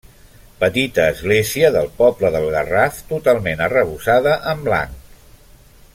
Petita 0.61 1.03
església 1.15 1.69
del 1.75 1.91
poble 1.99 2.33
del 2.37 2.49
Garraf 2.55 2.99
totalment 3.13 3.63
arrebossada 3.67 4.35
en 4.55 4.69
blanc. 4.71 5.29